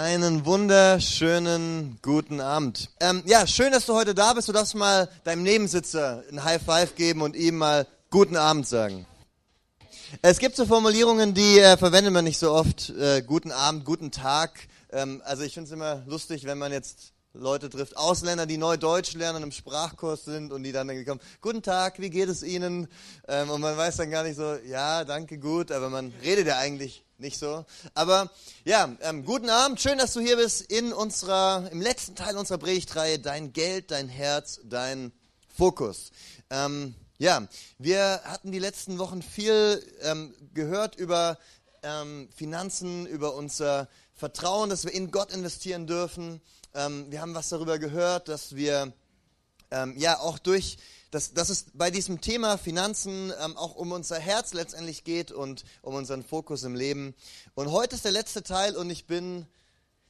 [0.00, 2.88] Einen wunderschönen guten Abend.
[3.00, 4.46] Ähm, ja, schön, dass du heute da bist.
[4.46, 9.06] Du darfst mal deinem Nebensitzer ein High Five geben und ihm mal guten Abend sagen.
[10.22, 12.90] Es gibt so Formulierungen, die äh, verwendet man nicht so oft.
[12.90, 14.68] Äh, guten Abend, guten Tag.
[14.92, 18.76] Ähm, also ich finde es immer lustig, wenn man jetzt Leute trifft, Ausländer, die neu
[18.76, 22.86] Deutsch lernen, im Sprachkurs sind und die dann kommen, guten Tag, wie geht es Ihnen?
[23.26, 26.56] Ähm, und man weiß dann gar nicht so, ja, danke, gut, aber man redet ja
[26.56, 27.64] eigentlich nicht so.
[27.94, 28.30] Aber
[28.64, 32.58] ja, ähm, guten Abend, schön, dass du hier bist in unserer, im letzten Teil unserer
[32.58, 35.12] Predigtreihe, dein Geld, dein Herz, dein
[35.48, 36.12] Fokus.
[36.50, 41.38] Ähm, ja, wir hatten die letzten Wochen viel ähm, gehört über
[41.82, 46.40] ähm, Finanzen, über unser Vertrauen, dass wir in Gott investieren dürfen.
[46.74, 48.92] Ähm, wir haben was darüber gehört, dass wir
[49.72, 50.78] ähm, ja auch durch
[51.10, 55.64] dass, dass es bei diesem Thema Finanzen ähm, auch um unser Herz letztendlich geht und
[55.82, 57.14] um unseren Fokus im Leben.
[57.54, 59.46] Und heute ist der letzte Teil und ich bin,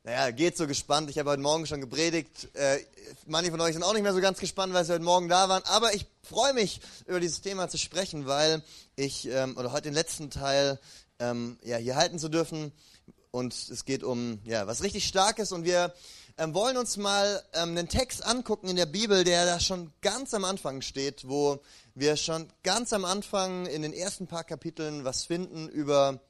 [0.03, 1.11] naja, geht so gespannt.
[1.11, 2.49] Ich habe heute Morgen schon gepredigt.
[2.55, 2.79] Äh,
[3.27, 5.49] manche von euch sind auch nicht mehr so ganz gespannt, weil sie heute Morgen da
[5.49, 5.63] waren.
[5.65, 8.63] Aber ich freue mich, über dieses Thema zu sprechen, weil
[8.97, 10.81] ich, ähm, oder heute den letzten Teil
[11.21, 12.73] ähm, ja, hier halten zu dürfen.
[13.31, 15.93] Und es geht um ja, was richtig Starkes und wir
[16.39, 20.33] ähm, wollen uns mal ähm, einen Text angucken in der Bibel, der da schon ganz
[20.35, 21.61] am Anfang steht, wo
[21.95, 26.21] wir schon ganz am Anfang in den ersten paar Kapiteln was finden über,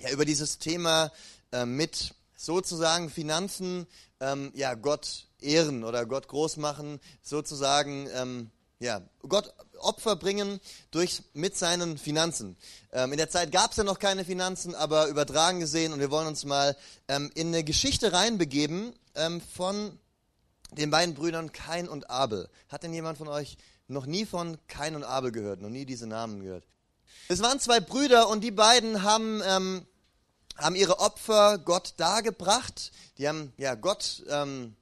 [0.00, 1.12] ja, über dieses Thema
[1.52, 3.86] äh, mit sozusagen Finanzen,
[4.20, 10.60] ähm, ja, Gott ehren oder Gott groß machen, sozusagen, ähm, ja, Gott Opfer bringen
[10.90, 12.56] durch, mit seinen Finanzen.
[12.92, 16.10] Ähm, in der Zeit gab es ja noch keine Finanzen, aber übertragen gesehen und wir
[16.10, 16.76] wollen uns mal
[17.08, 19.98] ähm, in eine Geschichte reinbegeben ähm, von
[20.72, 22.48] den beiden Brüdern Kain und Abel.
[22.68, 23.56] Hat denn jemand von euch
[23.88, 26.64] noch nie von Kain und Abel gehört, noch nie diese Namen gehört?
[27.28, 29.86] Es waren zwei Brüder und die beiden haben, ähm,
[30.56, 32.92] haben ihre Opfer Gott dargebracht.
[33.18, 34.76] Die haben ja Gott ähm,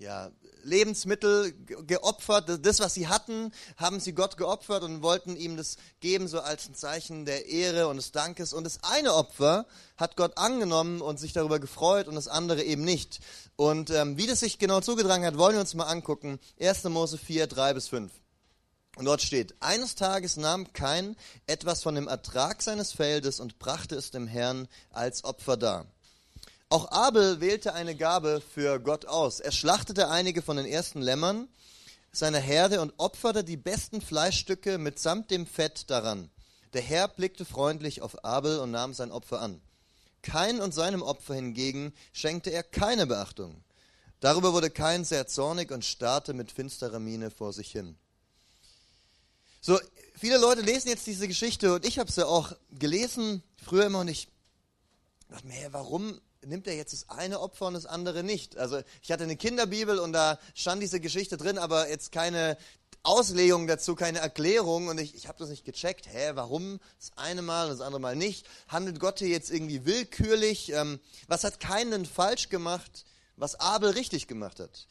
[0.00, 0.30] ja,
[0.64, 1.52] Lebensmittel
[1.86, 2.64] geopfert.
[2.64, 6.68] Das, was sie hatten, haben sie Gott geopfert und wollten ihm das geben, so als
[6.68, 8.52] ein Zeichen der Ehre und des Dankes.
[8.52, 9.66] Und das eine Opfer
[9.96, 13.20] hat Gott angenommen und sich darüber gefreut und das andere eben nicht.
[13.56, 16.38] Und ähm, wie das sich genau zugetragen hat, wollen wir uns mal angucken.
[16.60, 16.84] 1.
[16.84, 18.12] Mose 4, 3 bis 5.
[18.96, 21.16] Und dort steht, eines Tages nahm Kain
[21.46, 25.86] etwas von dem Ertrag seines Feldes und brachte es dem Herrn als Opfer dar.
[26.72, 29.40] Auch Abel wählte eine Gabe für Gott aus.
[29.40, 31.48] Er schlachtete einige von den ersten Lämmern
[32.12, 36.30] seiner Herde und opferte die besten Fleischstücke mitsamt dem Fett daran.
[36.72, 39.60] Der Herr blickte freundlich auf Abel und nahm sein Opfer an.
[40.22, 43.64] Kain und seinem Opfer hingegen schenkte er keine Beachtung.
[44.20, 47.96] Darüber wurde Kain sehr zornig und starrte mit finsterer Miene vor sich hin.
[49.60, 49.76] So,
[50.16, 54.08] viele Leute lesen jetzt diese Geschichte und ich habe sie auch gelesen, früher immer und
[54.08, 54.28] ich
[55.28, 58.56] dachte mir, hey, warum nimmt er jetzt das eine Opfer und das andere nicht.
[58.56, 62.56] Also ich hatte eine Kinderbibel und da stand diese Geschichte drin, aber jetzt keine
[63.02, 66.06] Auslegung dazu, keine Erklärung und ich, ich habe das nicht gecheckt.
[66.06, 68.46] Hä, warum das eine Mal und das andere Mal nicht?
[68.68, 70.72] Handelt Gott hier jetzt irgendwie willkürlich?
[70.72, 73.04] Ähm, was hat keinen falsch gemacht,
[73.36, 74.86] was Abel richtig gemacht hat?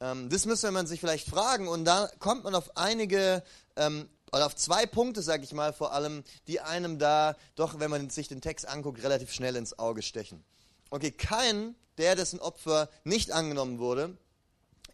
[0.00, 3.44] Ähm, das müsste man sich vielleicht fragen und da kommt man auf einige
[3.76, 7.90] ähm, oder auf zwei Punkte, sage ich mal, vor allem, die einem da doch, wenn
[7.90, 10.42] man sich den Text anguckt, relativ schnell ins Auge stechen.
[10.92, 14.14] Okay, kein, der dessen Opfer nicht angenommen wurde,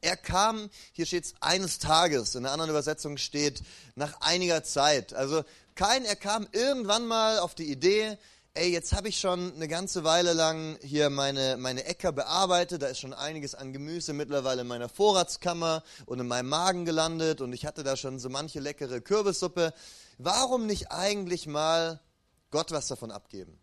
[0.00, 3.64] er kam, hier steht es eines Tages, in einer anderen Übersetzung steht
[3.96, 5.12] nach einiger Zeit.
[5.12, 5.42] Also
[5.74, 8.16] kein, er kam irgendwann mal auf die Idee,
[8.54, 12.86] ey, jetzt habe ich schon eine ganze Weile lang hier meine, meine Äcker bearbeitet, da
[12.86, 17.52] ist schon einiges an Gemüse mittlerweile in meiner Vorratskammer und in meinem Magen gelandet und
[17.52, 19.74] ich hatte da schon so manche leckere Kürbissuppe.
[20.18, 21.98] Warum nicht eigentlich mal
[22.52, 23.58] Gott was davon abgeben?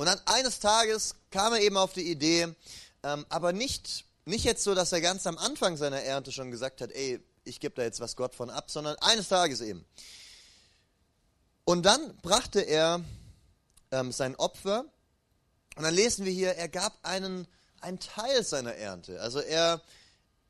[0.00, 2.54] Und dann eines Tages kam er eben auf die Idee,
[3.02, 6.80] ähm, aber nicht, nicht jetzt so, dass er ganz am Anfang seiner Ernte schon gesagt
[6.80, 9.84] hat, ey, ich gebe da jetzt was Gott von ab, sondern eines Tages eben.
[11.66, 13.04] Und dann brachte er
[13.90, 14.86] ähm, sein Opfer
[15.76, 17.46] und dann lesen wir hier, er gab einen,
[17.82, 19.20] einen Teil seiner Ernte.
[19.20, 19.82] Also er,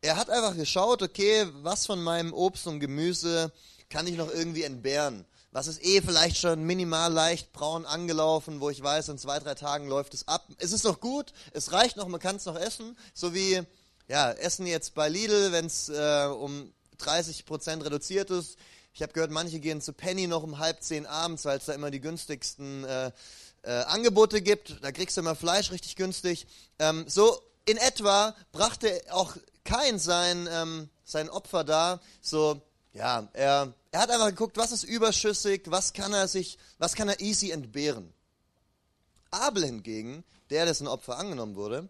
[0.00, 3.50] er hat einfach geschaut, okay, was von meinem Obst und Gemüse
[3.88, 5.26] kann ich noch irgendwie entbehren?
[5.52, 9.54] Was ist eh vielleicht schon minimal leicht braun angelaufen, wo ich weiß, in zwei, drei
[9.54, 10.46] Tagen läuft es ab.
[10.58, 12.96] Es ist noch gut, es reicht noch, man kann es noch essen.
[13.14, 13.62] So wie,
[14.06, 18.56] ja, Essen jetzt bei Lidl, wenn es äh, um 30 Prozent reduziert ist.
[18.92, 21.72] Ich habe gehört, manche gehen zu Penny noch um halb zehn abends, weil es da
[21.72, 23.12] immer die günstigsten äh,
[23.62, 24.82] äh, Angebote gibt.
[24.82, 26.46] Da kriegst du immer Fleisch richtig günstig.
[26.78, 32.60] Ähm, so in etwa brachte auch kein sein, ähm, sein Opfer da, so
[32.92, 37.08] ja, er, er hat einfach geguckt, was ist überschüssig, was kann er sich, was kann
[37.08, 38.12] er easy entbehren.
[39.30, 41.88] Abel hingegen, der dessen Opfer angenommen wurde,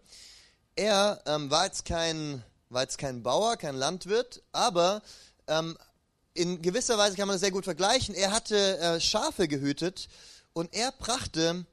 [0.75, 5.01] er ähm, war, jetzt kein, war jetzt kein Bauer, kein Landwirt, aber
[5.47, 5.77] ähm,
[6.33, 8.15] in gewisser Weise kann man das sehr gut vergleichen.
[8.15, 10.07] Er hatte äh, Schafe gehütet
[10.53, 11.65] und er brachte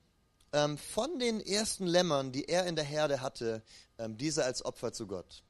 [0.53, 3.63] ähm, von den ersten Lämmern, die er in der Herde hatte,
[3.99, 5.43] ähm, diese als Opfer zu Gott.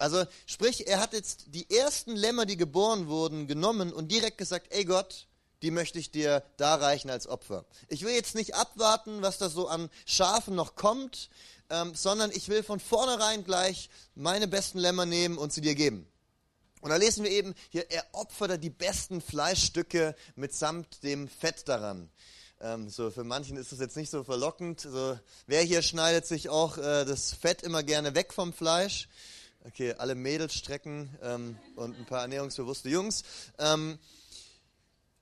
[0.00, 4.68] Also sprich, er hat jetzt die ersten Lämmer, die geboren wurden, genommen und direkt gesagt,
[4.70, 5.26] ey Gott,
[5.60, 7.66] die möchte ich dir darreichen als Opfer.
[7.88, 11.28] Ich will jetzt nicht abwarten, was da so an Schafen noch kommt,
[11.68, 16.06] ähm, sondern ich will von vornherein gleich meine besten Lämmer nehmen und sie dir geben.
[16.80, 22.08] Und da lesen wir eben hier, er opferte die besten Fleischstücke mitsamt dem Fett daran.
[22.62, 24.80] Ähm, so für manchen ist das jetzt nicht so verlockend.
[24.80, 29.08] So, wer hier schneidet sich auch äh, das Fett immer gerne weg vom Fleisch?
[29.66, 33.24] Okay, alle Mädels strecken ähm, und ein paar ernährungsbewusste Jungs.
[33.58, 33.98] Ähm,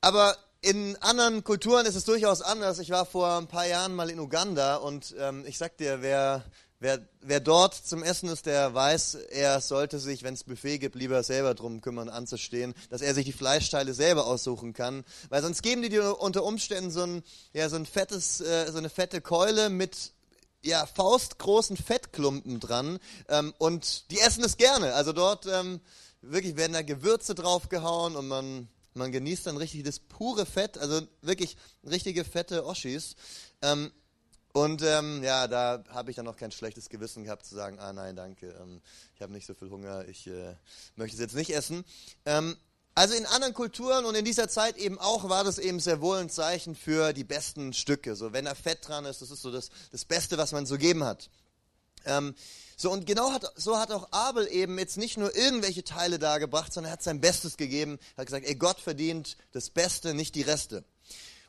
[0.00, 2.79] aber in anderen Kulturen ist es durchaus anders.
[2.79, 6.44] Ich war vor ein paar Jahren mal in Uganda und ähm, ich sag dir, wer,
[6.79, 10.94] wer, wer dort zum Essen ist, der weiß, er sollte sich, wenn es Buffet gibt,
[10.94, 15.05] lieber selber drum kümmern, anzustehen, dass er sich die Fleischteile selber aussuchen kann.
[15.31, 18.79] Weil sonst geben die dir unter Umständen so ein, ja, so ein fettes, äh, so
[18.79, 20.12] eine fette Keule mit
[20.64, 24.94] ja, faustgroßen Fettklumpen dran ähm, und die essen es gerne.
[24.94, 25.81] Also dort ähm,
[26.20, 31.00] wirklich werden da Gewürze draufgehauen und man, man genießt dann richtig das pure Fett, also
[31.22, 33.16] wirklich richtige fette Oschis.
[33.62, 33.93] Ähm,
[34.52, 37.93] und ähm, ja, da habe ich dann noch kein schlechtes Gewissen gehabt zu sagen, ah
[37.93, 38.81] nein, danke, ähm,
[39.14, 40.55] ich habe nicht so viel Hunger, ich äh,
[40.96, 41.84] möchte es jetzt nicht essen.
[42.99, 46.19] Also in anderen Kulturen und in dieser Zeit eben auch war das eben sehr wohl
[46.19, 48.17] ein Zeichen für die besten Stücke.
[48.17, 50.77] So, wenn da Fett dran ist, das ist so das, das Beste, was man so
[50.79, 51.31] geben hat.
[52.06, 52.35] Ähm,
[52.77, 56.73] so, und genau hat, so hat auch Abel eben jetzt nicht nur irgendwelche Teile dargebracht,
[56.73, 60.43] sondern er hat sein Bestes gegeben, hat gesagt, ey, Gott verdient das Beste, nicht die
[60.43, 60.83] Reste.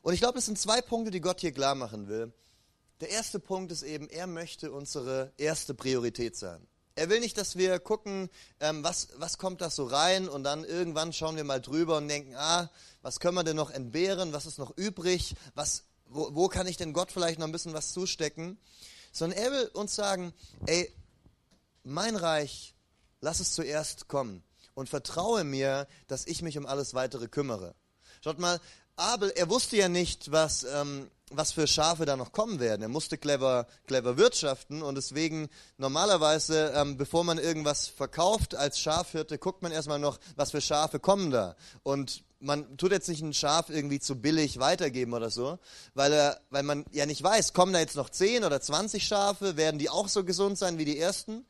[0.03, 2.31] Und ich glaube, das sind zwei Punkte, die Gott hier klar machen will.
[3.01, 6.61] Der erste Punkt ist eben, er möchte unsere erste Priorität sein.
[6.95, 10.63] Er will nicht, dass wir gucken, ähm, was, was kommt da so rein und dann
[10.63, 12.69] irgendwann schauen wir mal drüber und denken, ah,
[13.01, 16.77] was können wir denn noch entbehren, was ist noch übrig, was, wo, wo kann ich
[16.77, 18.57] denn Gott vielleicht noch ein bisschen was zustecken,
[19.11, 20.33] sondern er will uns sagen,
[20.65, 20.93] ey,
[21.83, 22.75] mein Reich,
[23.21, 24.43] lass es zuerst kommen
[24.73, 27.75] und vertraue mir, dass ich mich um alles weitere kümmere.
[28.23, 28.59] Schaut mal,
[28.95, 32.81] Abel, er wusste ja nicht, was, ähm, was für Schafe da noch kommen werden.
[32.81, 39.37] Er musste clever, clever wirtschaften und deswegen normalerweise, ähm, bevor man irgendwas verkauft als Schafhirte,
[39.37, 41.55] guckt man erstmal noch, was für Schafe kommen da.
[41.83, 45.59] Und man tut jetzt nicht ein Schaf irgendwie zu billig weitergeben oder so,
[45.93, 49.57] weil, er, weil man ja nicht weiß, kommen da jetzt noch 10 oder 20 Schafe,
[49.57, 51.45] werden die auch so gesund sein wie die ersten?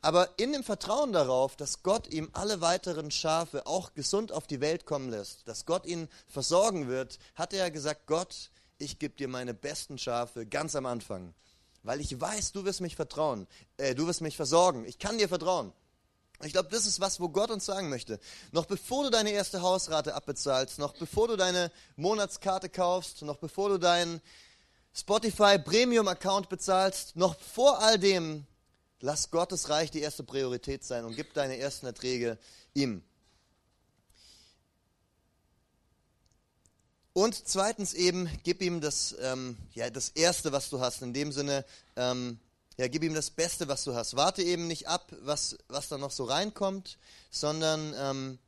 [0.00, 4.60] Aber in dem Vertrauen darauf, dass Gott ihm alle weiteren Schafe auch gesund auf die
[4.60, 9.28] Welt kommen lässt, dass Gott ihn versorgen wird, hat er gesagt, Gott, ich gebe dir
[9.28, 11.34] meine besten Schafe ganz am Anfang,
[11.82, 13.46] weil ich weiß, du wirst mich vertrauen,
[13.76, 15.72] äh, du wirst mich versorgen, ich kann dir vertrauen.
[16.44, 18.20] Ich glaube, das ist was, wo Gott uns sagen möchte.
[18.52, 23.70] Noch bevor du deine erste Hausrate abbezahlst, noch bevor du deine Monatskarte kaufst, noch bevor
[23.70, 24.20] du deinen
[24.94, 28.46] Spotify Premium Account bezahlst, noch vor all dem
[29.00, 32.38] Lass Gottes Reich die erste Priorität sein und gib deine ersten Erträge
[32.74, 33.02] ihm.
[37.18, 41.02] Und zweitens eben, gib ihm das, ähm, ja, das Erste, was du hast.
[41.02, 41.64] In dem Sinne,
[41.96, 42.38] ähm,
[42.76, 44.14] ja, gib ihm das Beste, was du hast.
[44.14, 46.96] Warte eben nicht ab, was, was da noch so reinkommt,
[47.32, 48.38] sondern, ähm,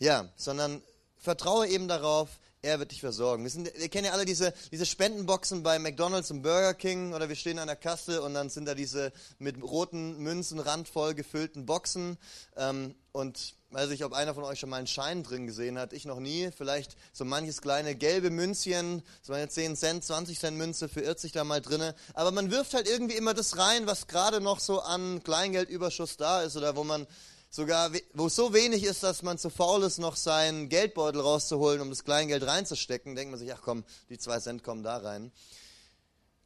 [0.00, 0.82] ja, sondern
[1.16, 2.28] vertraue eben darauf,
[2.64, 3.44] er wird dich versorgen.
[3.44, 7.28] Wir, sind, wir kennen ja alle diese, diese Spendenboxen bei McDonalds und Burger King oder
[7.28, 11.66] wir stehen an der Kasse und dann sind da diese mit roten Münzen randvoll gefüllten
[11.66, 12.16] Boxen.
[12.56, 15.92] Ähm, und weiß ich, ob einer von euch schon mal einen Schein drin gesehen hat.
[15.92, 16.50] Ich noch nie.
[16.56, 21.32] Vielleicht so manches kleine gelbe Münzchen, so eine 10 Cent, 20 Cent Münze verirrt sich
[21.32, 21.94] da mal drinne.
[22.14, 26.42] Aber man wirft halt irgendwie immer das rein, was gerade noch so an Kleingeldüberschuss da
[26.42, 27.06] ist oder wo man
[27.54, 31.80] sogar, wo es so wenig ist, dass man zu faul ist, noch seinen Geldbeutel rauszuholen,
[31.80, 35.30] um das Kleingeld reinzustecken, denkt man sich, ach komm, die zwei Cent kommen da rein.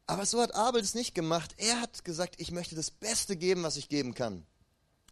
[0.06, 1.54] Aber so hat Abel es nicht gemacht.
[1.56, 4.46] Er hat gesagt, ich möchte das Beste geben, was ich geben kann.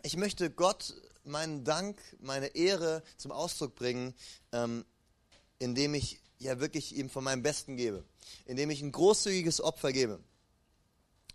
[0.03, 4.15] Ich möchte Gott meinen Dank, meine Ehre zum Ausdruck bringen,
[4.53, 4.85] ähm,
[5.59, 8.05] indem ich ja wirklich ihm von meinem Besten gebe,
[8.45, 10.21] indem ich ein großzügiges Opfer gebe.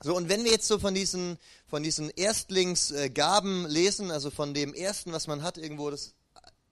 [0.04, 4.74] So, und wenn wir jetzt so von diesen, von diesen Erstlingsgaben lesen, also von dem
[4.74, 6.16] Ersten, was man hat, irgendwo das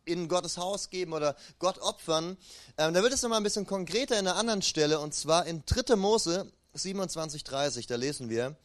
[0.03, 2.37] in Gottes Haus geben oder Gott opfern,
[2.79, 5.63] ähm, da wird es nochmal ein bisschen konkreter in einer anderen Stelle, und zwar in
[5.67, 5.95] 3.
[5.95, 8.57] Mose 27,30, da lesen wir,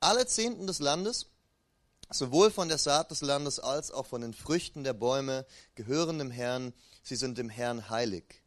[0.00, 1.28] alle Zehnten des Landes,
[2.10, 5.46] sowohl von der Saat des Landes als auch von den Früchten der Bäume,
[5.76, 8.43] gehören dem Herrn, sie sind dem Herrn heilig.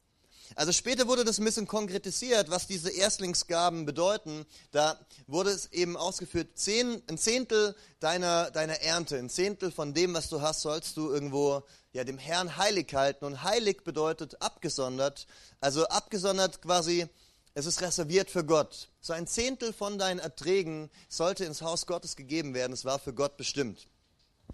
[0.56, 4.46] Also später wurde das ein bisschen konkretisiert, was diese Erstlingsgaben bedeuten.
[4.72, 10.14] Da wurde es eben ausgeführt, zehn, ein Zehntel deiner, deiner Ernte, ein Zehntel von dem,
[10.14, 13.26] was du hast, sollst du irgendwo ja, dem Herrn heilig halten.
[13.26, 15.28] Und heilig bedeutet abgesondert,
[15.60, 17.08] also abgesondert quasi,
[17.54, 18.90] es ist reserviert für Gott.
[19.02, 22.74] So ein Zehntel von deinen Erträgen sollte ins Haus Gottes gegeben werden.
[22.74, 23.88] Es war für Gott bestimmt.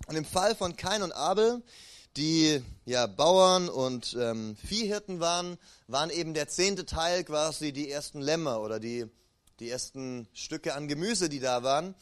[0.08, 1.62] Und im Fall von Kain und Abel
[2.18, 8.22] die ja, Bauern und ähm, Viehhirten waren, waren eben der zehnte Teil quasi die ersten
[8.22, 9.06] Lämmer oder die,
[9.60, 11.96] die ersten Stücke an Gemüse, die da waren.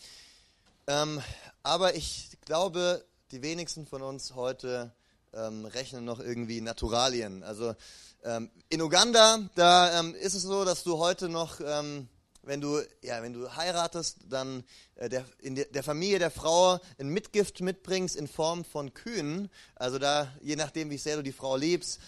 [0.88, 1.22] Ähm,
[1.64, 4.92] aber ich glaube, die wenigsten von uns heute
[5.34, 7.44] ähm, rechnen noch irgendwie Naturalien.
[7.44, 7.76] Also
[8.24, 12.10] ähm, in Uganda, da ähm, ist es so, dass du heute noch ähm,
[12.44, 14.64] wenn du, ja, wenn du heiratest, dann
[14.96, 19.50] äh, der, in der, der, Familie der Frau ein Mitgift mitbringst in Form von Kühen.
[19.76, 22.00] Also da, je nachdem, wie sehr du die Frau liebst,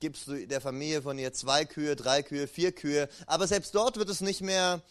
[0.00, 3.08] gibst du der Familie von ihr zwei Kühe, drei Kühe, vier Kühe.
[3.26, 4.82] Aber selbst dort wird es nicht mehr,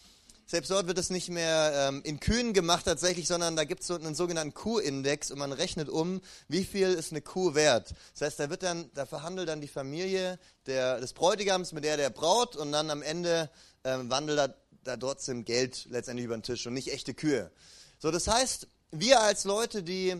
[0.46, 3.88] selbst dort wird es nicht mehr ähm, in Kühen gemacht tatsächlich, sondern da gibt es
[3.88, 7.92] so einen sogenannten Kuhindex und man rechnet um, wie viel ist eine Kuh wert.
[8.12, 11.96] Das heißt, da wird dann, da verhandelt dann die Familie der, des Bräutigams mit der
[11.96, 13.50] der Braut und dann am Ende
[13.84, 14.54] ähm, wandelt
[14.84, 17.50] da trotzdem Geld letztendlich über den Tisch und nicht echte Kühe.
[17.98, 20.16] So, das heißt, wir als Leute, die,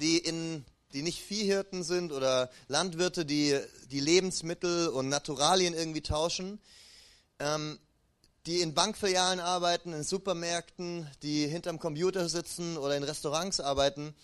[0.00, 3.58] die, in, die nicht Viehhirten sind oder Landwirte, die,
[3.90, 6.60] die Lebensmittel und Naturalien irgendwie tauschen,
[7.38, 7.78] ähm,
[8.46, 14.14] die in Bankfilialen arbeiten, in Supermärkten, die hinterm Computer sitzen oder in Restaurants arbeiten,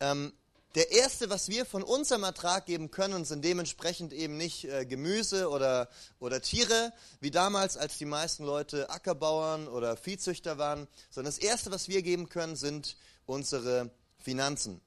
[0.00, 0.32] ähm,
[0.76, 5.50] der erste, was wir von unserem Ertrag geben können, sind dementsprechend eben nicht äh, Gemüse
[5.50, 5.88] oder,
[6.20, 11.72] oder Tiere, wie damals, als die meisten Leute Ackerbauern oder Viehzüchter waren, sondern das erste,
[11.72, 12.96] was wir geben können, sind
[13.26, 14.80] unsere Finanzen.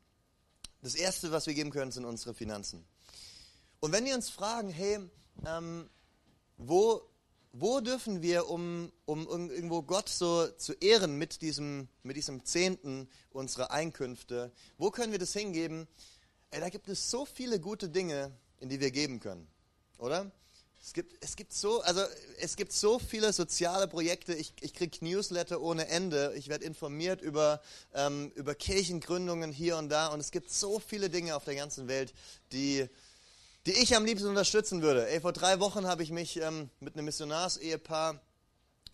[0.82, 2.86] Das erste, was wir geben können, sind unsere Finanzen.
[3.82, 5.00] Und wenn wir uns fragen, hey,
[5.46, 5.90] ähm,
[6.58, 7.02] wo
[7.54, 13.08] wo dürfen wir, um, um irgendwo Gott so zu ehren mit diesem, mit diesem Zehnten
[13.30, 15.88] unserer Einkünfte, wo können wir das hingeben?
[16.50, 19.48] Ey, da gibt es so viele gute Dinge, in die wir geben können,
[20.00, 20.32] oder?
[20.82, 22.02] Es gibt, es gibt, so, also
[22.40, 24.34] es gibt so viele soziale Projekte.
[24.34, 26.34] Ich, ich kriege Newsletter ohne Ende.
[26.36, 27.62] Ich werde informiert über,
[27.94, 30.08] ähm, über Kirchengründungen hier und da.
[30.08, 32.14] Und es gibt so viele Dinge auf der ganzen Welt,
[32.52, 32.90] die,
[33.66, 35.10] die ich am liebsten unterstützen würde.
[35.10, 38.20] Ey, vor drei Wochen habe ich mich ähm, mit einem Missionarsehepaar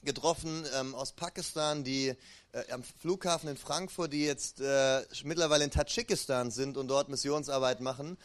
[0.03, 2.15] getroffen ähm, aus Pakistan, die
[2.51, 7.81] äh, am Flughafen in Frankfurt, die jetzt äh, mittlerweile in Tadschikistan sind und dort Missionsarbeit
[7.81, 8.17] machen.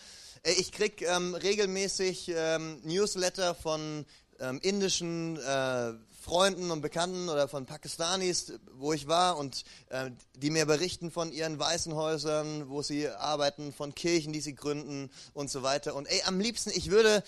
[0.42, 4.04] Ey, ich kriege ähm, regelmäßig ähm, Newsletter von
[4.38, 10.48] ähm, indischen äh, Freunden und Bekannten oder von Pakistanis, wo ich war und äh, die
[10.48, 15.62] mir berichten von ihren Waisenhäusern, wo sie arbeiten, von Kirchen, die sie gründen und so
[15.62, 15.94] weiter.
[15.94, 17.22] Und ey, am liebsten, ich würde,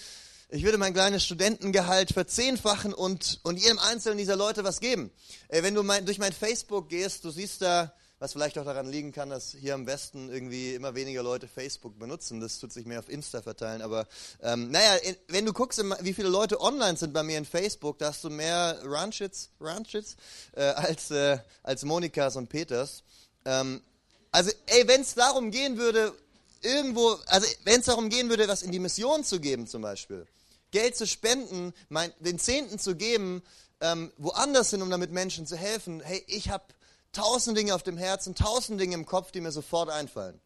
[0.49, 5.11] ich würde mein kleines Studentengehalt verzehnfachen und, und jedem einzelnen dieser Leute was geben.
[5.49, 8.91] Ey, wenn du mein, durch mein Facebook gehst, du siehst da was vielleicht auch daran
[8.91, 12.41] liegen kann, dass hier im Westen irgendwie immer weniger Leute Facebook benutzen.
[12.41, 13.83] Das tut sich mehr auf Insta verteilen.
[13.83, 14.07] Aber
[14.43, 18.09] ähm, naja, wenn du guckst, wie viele Leute online sind bei mir in Facebook, da
[18.09, 20.17] hast du mehr Ranchits, Ranchits
[20.53, 23.03] äh, als, äh, als Monikas und Peters.
[23.45, 23.83] Ähm,
[24.31, 26.15] also, ey, wenn es darum gehen würde,
[26.63, 30.27] irgendwo, also wenn es darum gehen würde, was in die Mission zu geben zum Beispiel,
[30.71, 33.43] Geld zu spenden, mein, den Zehnten zu geben,
[33.81, 36.65] ähm, woanders hin, um damit Menschen zu helfen, hey, ich habe
[37.13, 40.41] tausend Dinge auf dem Herzen, tausend Dinge im Kopf, die mir sofort einfallen.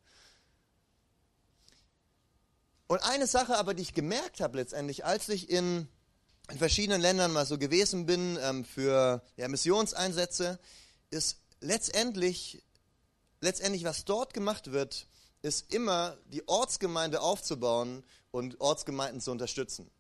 [2.87, 5.87] Und eine Sache aber, die ich gemerkt habe letztendlich, als ich in,
[6.51, 10.59] in verschiedenen Ländern mal so gewesen bin ähm, für ja, Missionseinsätze,
[11.11, 12.63] ist letztendlich,
[13.41, 15.07] letztendlich, was dort gemacht wird,
[15.43, 19.91] ist immer die Ortsgemeinde aufzubauen und Ortsgemeinden zu unterstützen.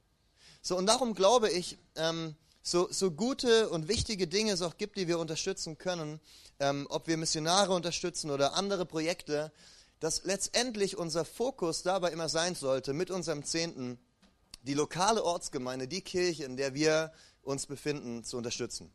[0.62, 4.96] So, und darum glaube ich, ähm, so, so gute und wichtige Dinge es auch gibt,
[4.96, 6.20] die wir unterstützen können,
[6.58, 9.52] ähm, ob wir Missionare unterstützen oder andere Projekte,
[9.98, 13.98] dass letztendlich unser Fokus dabei immer sein sollte, mit unserem Zehnten
[14.62, 17.12] die lokale Ortsgemeinde, die Kirche, in der wir
[17.42, 18.92] uns befinden, zu unterstützen.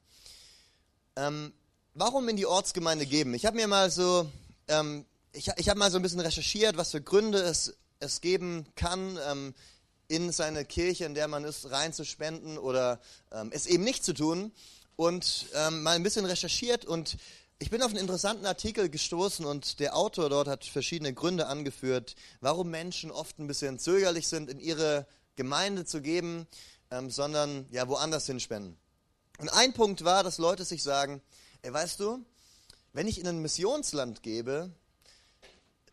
[1.15, 1.53] Ähm,
[1.93, 3.34] warum in die Ortsgemeinde geben?
[3.34, 4.29] Ich habe mir mal so,
[4.67, 8.67] ähm, ich, ich habe mal so ein bisschen recherchiert, was für Gründe es, es geben
[8.75, 9.53] kann, ähm,
[10.07, 13.00] in seine Kirche, in der man ist, reinzuspenden oder
[13.31, 14.51] ähm, es eben nicht zu tun.
[14.95, 17.17] Und ähm, mal ein bisschen recherchiert und
[17.57, 22.15] ich bin auf einen interessanten Artikel gestoßen und der Autor dort hat verschiedene Gründe angeführt,
[22.41, 26.47] warum Menschen oft ein bisschen zögerlich sind, in ihre Gemeinde zu geben,
[26.91, 28.77] ähm, sondern ja woanders hinspenden.
[29.39, 31.21] Und ein Punkt war, dass Leute sich sagen,
[31.62, 32.24] ey, weißt du,
[32.93, 34.71] wenn ich in ein Missionsland gebe,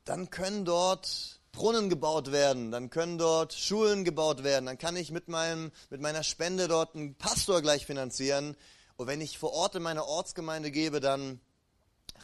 [0.04, 5.10] dann können dort Brunnen gebaut werden, dann können dort Schulen gebaut werden, dann kann ich
[5.10, 8.56] mit, meinem, mit meiner Spende dort einen Pastor gleich finanzieren.
[8.96, 11.40] Und wenn ich vor Ort in meiner Ortsgemeinde gebe, dann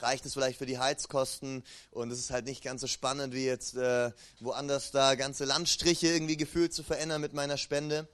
[0.00, 3.44] reicht es vielleicht für die Heizkosten und es ist halt nicht ganz so spannend wie
[3.44, 8.08] jetzt äh, woanders da ganze Landstriche irgendwie gefühlt zu verändern mit meiner Spende.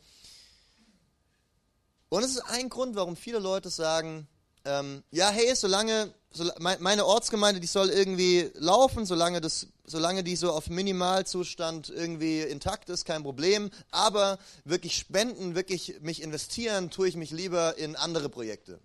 [2.08, 4.28] Und es ist ein Grund, warum viele Leute sagen,
[4.64, 6.14] ähm, ja, hey, solange,
[6.58, 12.88] meine Ortsgemeinde, die soll irgendwie laufen, solange, das, solange die so auf Minimalzustand irgendwie intakt
[12.88, 13.70] ist, kein Problem.
[13.90, 18.80] Aber wirklich spenden, wirklich mich investieren, tue ich mich lieber in andere Projekte.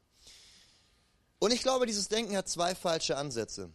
[1.40, 3.72] Und ich glaube, dieses Denken hat zwei falsche Ansätze.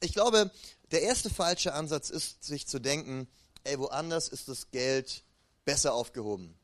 [0.00, 0.50] Ich glaube,
[0.90, 3.26] der erste falsche Ansatz ist, sich zu denken,
[3.62, 5.24] ey, woanders ist das Geld
[5.64, 6.54] besser aufgehoben.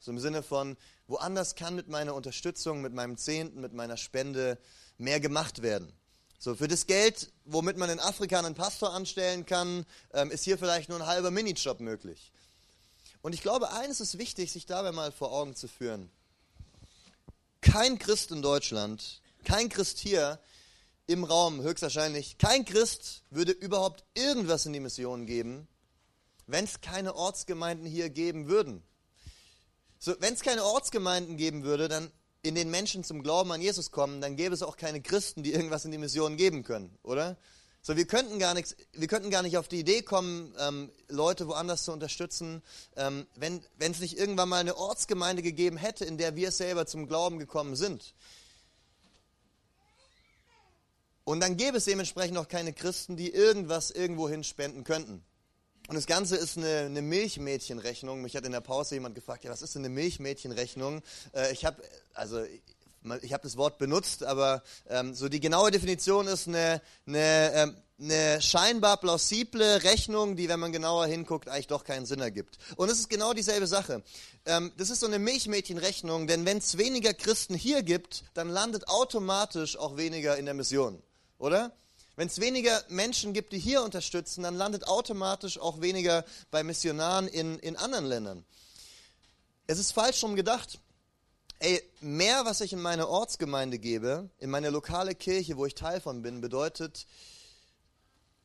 [0.00, 0.78] So im Sinne von,
[1.08, 4.58] woanders kann mit meiner Unterstützung, mit meinem Zehnten, mit meiner Spende
[4.96, 5.92] mehr gemacht werden.
[6.38, 10.56] So, für das Geld, womit man in Afrika einen Pastor anstellen kann, ähm, ist hier
[10.56, 12.32] vielleicht nur ein halber Minijob möglich.
[13.20, 16.10] Und ich glaube, eines ist wichtig, sich dabei mal vor Augen zu führen.
[17.60, 20.40] Kein Christ in Deutschland, kein Christ hier
[21.06, 25.68] im Raum höchstwahrscheinlich, kein Christ würde überhaupt irgendwas in die Mission geben,
[26.46, 28.82] wenn es keine Ortsgemeinden hier geben würden.
[30.02, 33.90] So, wenn es keine Ortsgemeinden geben würde, dann in den Menschen zum Glauben an Jesus
[33.90, 37.36] kommen, dann gäbe es auch keine Christen, die irgendwas in die Mission geben können, oder?
[37.82, 41.48] So, wir könnten gar nichts, wir könnten gar nicht auf die Idee kommen, ähm, Leute
[41.48, 42.62] woanders zu unterstützen,
[42.96, 47.06] ähm, wenn es nicht irgendwann mal eine Ortsgemeinde gegeben hätte, in der wir selber zum
[47.06, 48.14] Glauben gekommen sind.
[51.24, 55.22] Und dann gäbe es dementsprechend auch keine Christen, die irgendwas irgendwohin spenden könnten.
[55.90, 58.22] Und das Ganze ist eine, eine Milchmädchenrechnung.
[58.22, 61.02] Mich hat in der Pause jemand gefragt, ja, was ist denn eine Milchmädchenrechnung?
[61.34, 61.82] Äh, ich habe,
[62.14, 62.44] also
[63.22, 67.76] ich habe das Wort benutzt, aber ähm, so die genaue Definition ist eine, eine, ähm,
[67.98, 72.58] eine scheinbar plausible Rechnung, die, wenn man genauer hinguckt, eigentlich doch keinen Sinn ergibt.
[72.76, 74.04] Und es ist genau dieselbe Sache.
[74.46, 78.86] Ähm, das ist so eine Milchmädchenrechnung, denn wenn es weniger Christen hier gibt, dann landet
[78.86, 81.02] automatisch auch weniger in der Mission,
[81.38, 81.72] oder?
[82.20, 87.26] Wenn es weniger Menschen gibt, die hier unterstützen, dann landet automatisch auch weniger bei Missionaren
[87.26, 88.44] in, in anderen Ländern.
[89.66, 90.80] Es ist falsch rum gedacht.
[91.60, 95.98] Ey, mehr, was ich in meine Ortsgemeinde gebe, in meine lokale Kirche, wo ich Teil
[95.98, 97.06] von bin, bedeutet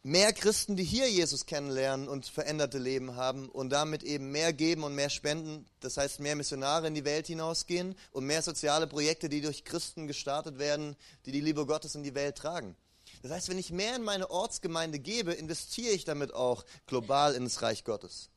[0.04, 4.86] mehr Christen, die hier Jesus kennenlernen und veränderte Leben haben und damit eben mehr geben
[4.86, 5.66] und mehr spenden.
[5.82, 10.08] Das heißt, mehr Missionare in die Welt hinausgehen und mehr soziale Projekte, die durch Christen
[10.08, 12.78] gestartet werden, die die Liebe Gottes in die Welt tragen.
[13.26, 17.64] Das heißt, wenn ich mehr in meine Ortsgemeinde gebe, investiere ich damit auch global ins
[17.64, 18.30] Reich Gottes.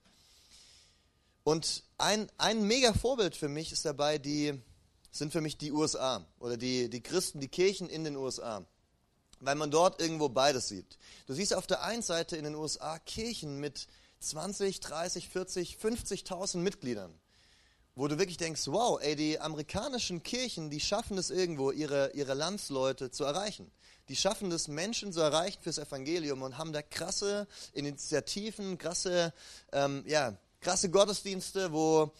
[1.44, 4.58] Und ein, ein mega Vorbild für mich ist dabei die,
[5.10, 8.64] sind für mich die USA oder die, die Christen, die Kirchen in den USA.
[9.40, 10.96] Weil man dort irgendwo beides sieht.
[11.26, 13.88] Du siehst auf der einen Seite in den USA Kirchen mit
[14.20, 17.12] 20, 30, 40, 50.000 Mitgliedern
[17.98, 22.34] wo du wirklich denkst, wow, ey, die amerikanischen Kirchen, die schaffen es irgendwo, ihre, ihre
[22.34, 23.72] Landsleute zu erreichen.
[24.08, 29.34] Die schaffen es, Menschen zu erreichen fürs Evangelium und haben da krasse Initiativen, krasse,
[29.72, 32.12] ähm, ja, krasse Gottesdienste, wo,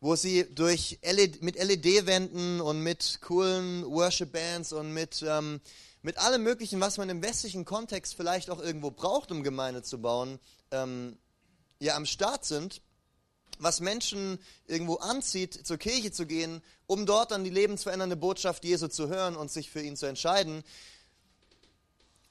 [0.00, 5.60] wo sie durch LED, mit LED-Wänden und mit coolen Worship-Bands und mit, ähm,
[6.02, 10.00] mit allem Möglichen, was man im westlichen Kontext vielleicht auch irgendwo braucht, um Gemeinde zu
[10.00, 10.38] bauen,
[10.70, 11.18] ähm,
[11.80, 12.82] ja, am Start sind
[13.58, 18.88] was Menschen irgendwo anzieht, zur Kirche zu gehen, um dort dann die lebensverändernde Botschaft Jesu
[18.88, 20.64] zu hören und sich für ihn zu entscheiden.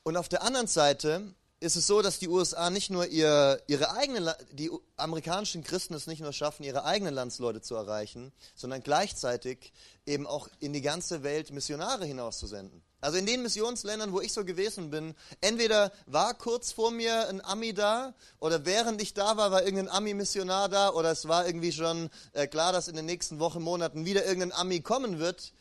[0.03, 3.91] Und auf der anderen Seite ist es so, dass die USA nicht nur ihr, ihre
[3.95, 9.71] eigenen, die amerikanischen Christen es nicht nur schaffen, ihre eigenen Landsleute zu erreichen, sondern gleichzeitig
[10.05, 12.83] eben auch in die ganze Welt Missionare hinauszusenden.
[13.03, 17.43] Also in den Missionsländern, wo ich so gewesen bin, entweder war kurz vor mir ein
[17.43, 21.73] Ami da oder während ich da war, war irgendein Ami-Missionar da oder es war irgendwie
[21.73, 25.51] schon äh, klar, dass in den nächsten Wochen, Monaten wieder irgendein Ami kommen wird.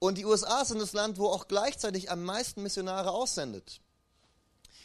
[0.00, 3.80] Und die USA sind das Land, wo auch gleichzeitig am meisten Missionare aussendet.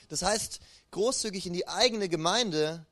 [0.10, 0.60] Das heißt,
[0.92, 2.86] großzügig in die eigene Gemeinde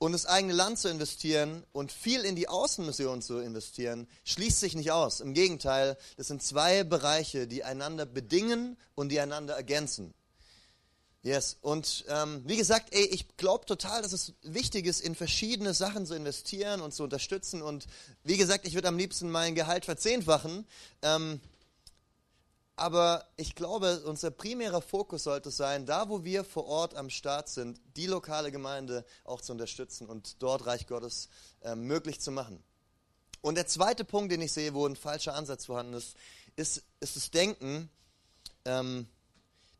[0.00, 4.74] und das eigene Land zu investieren und viel in die Außenmission zu investieren, schließt sich
[4.74, 5.20] nicht aus.
[5.20, 10.14] Im Gegenteil, das sind zwei Bereiche, die einander bedingen und die einander ergänzen.
[11.22, 15.74] Yes, und ähm, wie gesagt, ey, ich glaube total, dass es wichtig ist, in verschiedene
[15.74, 17.60] Sachen zu investieren und zu unterstützen.
[17.60, 17.86] Und
[18.24, 20.66] wie gesagt, ich würde am liebsten mein Gehalt verzehnfachen.
[21.02, 21.42] Ähm,
[22.80, 27.50] aber ich glaube, unser primärer Fokus sollte sein, da wo wir vor Ort am Start
[27.50, 31.28] sind, die lokale Gemeinde auch zu unterstützen und dort Reich Gottes
[31.60, 32.64] äh, möglich zu machen.
[33.42, 36.16] Und der zweite Punkt, den ich sehe, wo ein falscher Ansatz vorhanden ist,
[36.56, 37.90] ist, ist das Denken,
[38.64, 39.06] ähm,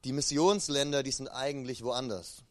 [0.05, 2.43] die Missionsländer, die sind eigentlich woanders.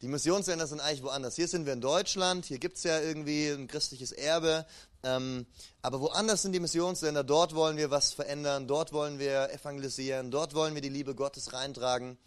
[0.00, 1.36] Die Missionsländer sind eigentlich woanders.
[1.36, 4.64] Hier sind wir in Deutschland, hier gibt es ja irgendwie ein christliches Erbe.
[5.04, 5.46] Ähm,
[5.80, 10.54] aber woanders sind die Missionsländer, dort wollen wir was verändern, dort wollen wir evangelisieren, dort
[10.54, 12.18] wollen wir die Liebe Gottes reintragen.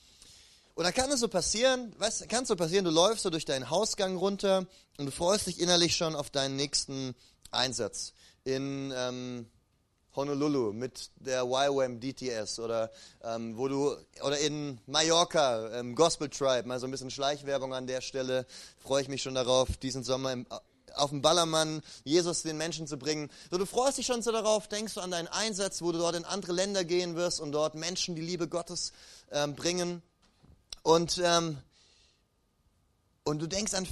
[0.73, 3.45] Und dann kann es so passieren, weißt, kann es so passieren, du läufst so durch
[3.45, 4.65] deinen Hausgang runter
[4.97, 7.13] und du freust dich innerlich schon auf deinen nächsten
[7.51, 8.13] Einsatz
[8.45, 9.47] in ähm,
[10.15, 12.89] Honolulu mit der YWAM DTS oder
[13.23, 17.87] ähm, wo du oder in Mallorca ähm, Gospel Tribe, mal so ein bisschen Schleichwerbung an
[17.87, 18.45] der Stelle,
[18.79, 20.45] freue ich mich schon darauf, diesen Sommer im,
[20.95, 23.29] auf dem Ballermann Jesus den Menschen zu bringen.
[23.49, 26.15] So, du freust dich schon so darauf, denkst du an deinen Einsatz, wo du dort
[26.15, 28.91] in andere Länder gehen wirst und dort Menschen die Liebe Gottes
[29.31, 30.01] ähm, bringen.
[30.83, 31.57] Und, ähm,
[33.23, 33.87] und du denkst an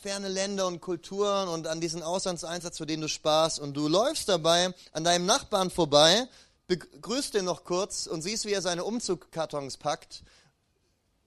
[0.00, 3.58] ferne Länder und Kulturen und an diesen Auslandseinsatz, für den du sparst.
[3.58, 6.28] Und du läufst dabei an deinem Nachbarn vorbei,
[6.66, 10.22] begrüßt den noch kurz und siehst, wie er seine Umzugkartons packt,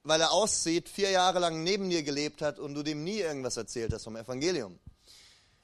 [0.04, 3.58] weil er aussieht, vier Jahre lang neben dir gelebt hat und du dem nie irgendwas
[3.58, 4.80] erzählt hast vom Evangelium.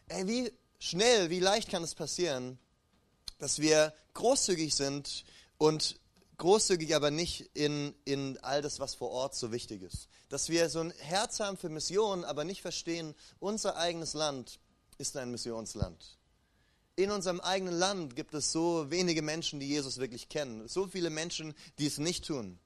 [0.08, 2.60] Ey, wie schnell, wie leicht kann es passieren,
[3.39, 5.26] dass wir großzügig sind
[5.58, 6.00] und
[6.38, 10.08] großzügig, aber nicht in, in all das, was vor Ort so wichtig ist.
[10.30, 14.60] Dass wir so ein Herz haben für Missionen, aber nicht verstehen, unser eigenes Land
[14.98, 16.18] ist ein Missionsland.
[16.98, 20.68] In unserem eigenen Land gibt es so wenige Menschen, die Jesus wirklich kennen.
[20.68, 22.58] So viele Menschen, die es nicht tun.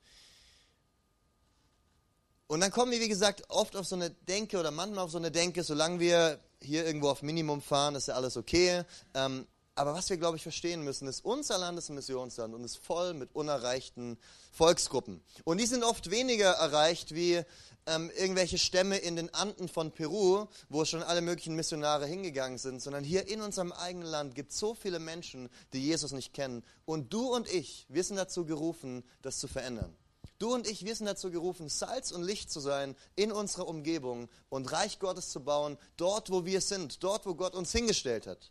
[2.48, 5.18] Und dann kommen wir, wie gesagt, oft auf so eine Denke oder manchmal auf so
[5.18, 8.84] eine Denke, solange wir hier irgendwo auf Minimum fahren, ist ja alles okay.
[9.14, 9.48] Ähm,
[9.80, 12.78] aber was wir, glaube ich, verstehen müssen, ist, unser Land ist ein Missionsland und ist
[12.78, 14.18] voll mit unerreichten
[14.52, 15.24] Volksgruppen.
[15.46, 17.42] Und die sind oft weniger erreicht wie
[17.86, 22.82] ähm, irgendwelche Stämme in den Anden von Peru, wo schon alle möglichen Missionare hingegangen sind,
[22.82, 26.62] sondern hier in unserem eigenen Land gibt es so viele Menschen, die Jesus nicht kennen.
[26.84, 29.96] Und du und ich, wir sind dazu gerufen, das zu verändern.
[30.40, 34.30] Du und ich, wir sind dazu gerufen, Salz und Licht zu sein in unserer Umgebung
[34.48, 38.50] und Reich Gottes zu bauen, dort, wo wir sind, dort, wo Gott uns hingestellt hat.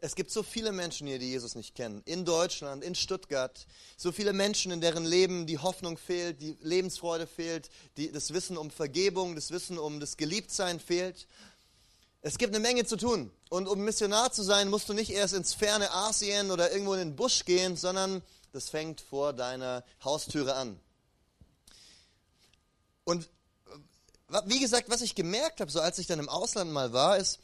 [0.00, 2.02] Es gibt so viele Menschen hier, die Jesus nicht kennen.
[2.06, 3.68] In Deutschland, in Stuttgart.
[3.96, 8.56] So viele Menschen, in deren Leben die Hoffnung fehlt, die Lebensfreude fehlt, die, das Wissen
[8.56, 11.28] um Vergebung, das Wissen um das Geliebtsein fehlt.
[12.20, 13.30] Es gibt eine Menge zu tun.
[13.48, 16.98] Und um Missionar zu sein, musst du nicht erst ins ferne Asien oder irgendwo in
[16.98, 20.78] den Busch gehen, sondern das fängt vor deiner Haustüre an.
[23.04, 23.28] Und
[24.46, 27.40] wie gesagt, was ich gemerkt habe, so als ich dann im Ausland mal war, ist,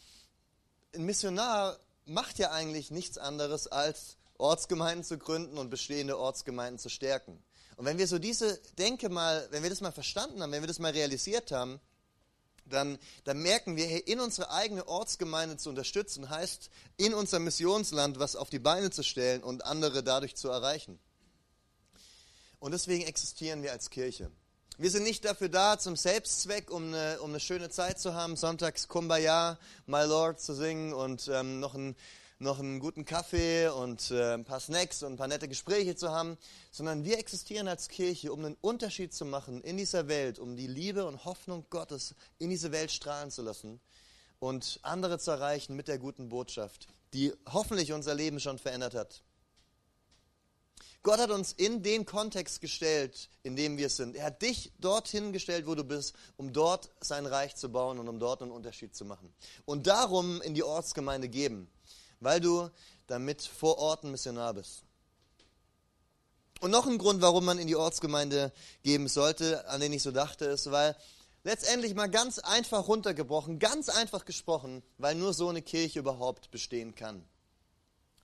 [0.94, 6.88] ein Missionar macht ja eigentlich nichts anderes, als Ortsgemeinden zu gründen und bestehende Ortsgemeinden zu
[6.88, 7.42] stärken.
[7.76, 10.68] Und wenn wir so diese Denke mal, wenn wir das mal verstanden haben, wenn wir
[10.68, 11.80] das mal realisiert haben,
[12.68, 18.18] dann, dann merken wir, hey, in unsere eigene Ortsgemeinde zu unterstützen, heißt, in unser Missionsland
[18.18, 20.98] was auf die Beine zu stellen und andere dadurch zu erreichen.
[22.60, 24.30] Und deswegen existieren wir als Kirche.
[24.80, 28.36] Wir sind nicht dafür da zum Selbstzweck, um eine, um eine schöne Zeit zu haben,
[28.36, 31.96] sonntags Kumbaya, My Lord zu singen und ähm, noch, einen,
[32.40, 36.10] noch einen guten Kaffee und äh, ein paar Snacks und ein paar nette Gespräche zu
[36.10, 36.38] haben,
[36.70, 40.68] sondern wir existieren als Kirche, um einen Unterschied zu machen in dieser Welt, um die
[40.68, 43.80] Liebe und Hoffnung Gottes in diese Welt strahlen zu lassen
[44.38, 49.22] und andere zu erreichen mit der guten Botschaft, die hoffentlich unser Leben schon verändert hat.
[51.02, 54.14] Gott hat uns in den Kontext gestellt, in dem wir sind.
[54.14, 58.08] Er hat dich dorthin gestellt, wo du bist, um dort sein Reich zu bauen und
[58.08, 59.32] um dort einen Unterschied zu machen.
[59.64, 61.68] Und darum in die Ortsgemeinde geben,
[62.20, 62.70] weil du
[63.06, 64.82] damit vor Ort ein Missionar bist.
[66.60, 68.52] Und noch ein Grund, warum man in die Ortsgemeinde
[68.82, 70.96] geben sollte, an den ich so dachte, ist, weil
[71.44, 76.94] letztendlich mal ganz einfach runtergebrochen, ganz einfach gesprochen, weil nur so eine Kirche überhaupt bestehen
[76.94, 77.24] kann.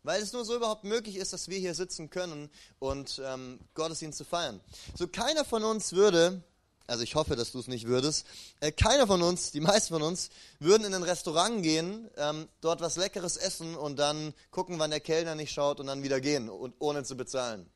[0.03, 4.19] Weil es nur so überhaupt möglich ist, dass wir hier sitzen können und ähm, Gottesdienst
[4.19, 4.61] zu feiern.
[4.95, 6.43] So keiner von uns würde,
[6.87, 8.27] also ich hoffe, dass du es nicht würdest,
[8.61, 12.81] äh, keiner von uns, die meisten von uns, würden in ein Restaurant gehen, ähm, dort
[12.81, 16.49] was Leckeres essen und dann gucken, wann der Kellner nicht schaut und dann wieder gehen,
[16.49, 17.71] und, ohne zu bezahlen.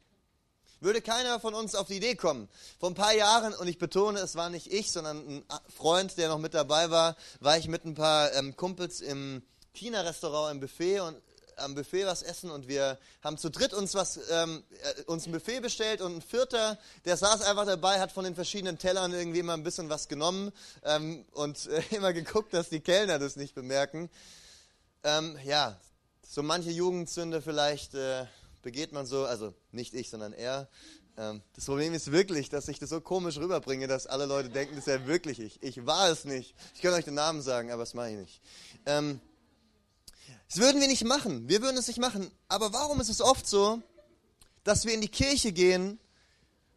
[0.81, 2.49] Würde keiner von uns auf die Idee kommen.
[2.79, 5.45] Vor ein paar Jahren, und ich betone, es war nicht ich, sondern ein
[5.75, 9.43] Freund, der noch mit dabei war, war ich mit ein paar ähm, Kumpels im
[9.73, 11.21] China-Restaurant im Buffet und
[11.59, 15.33] am Buffet was essen und wir haben zu dritt uns was ähm, äh, uns ein
[15.33, 19.43] Buffet bestellt und ein Vierter, der saß einfach dabei, hat von den verschiedenen Tellern irgendwie
[19.43, 20.53] mal ein bisschen was genommen
[20.85, 24.11] ähm, und äh, immer geguckt, dass die Kellner das nicht bemerken.
[25.05, 25.79] Ähm, ja,
[26.27, 28.27] so manche Jugendsünde vielleicht äh,
[28.63, 30.69] begeht man so, also nicht ich, sondern er.
[31.17, 34.77] Ähm, das Problem ist wirklich, dass ich das so komisch rüberbringe, dass alle Leute denken,
[34.77, 35.63] das ist ja wirklich ich.
[35.63, 36.55] Ich war es nicht.
[36.75, 38.41] Ich kann euch den Namen sagen, aber das mache ich nicht.
[38.87, 39.21] Ähm,
[40.49, 41.49] das würden wir nicht machen.
[41.49, 42.31] Wir würden es nicht machen.
[42.49, 43.83] Aber warum ist es oft so,
[44.65, 45.99] dass wir in die Kirche gehen,